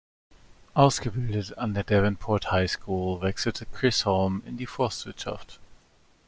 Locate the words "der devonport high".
1.75-2.71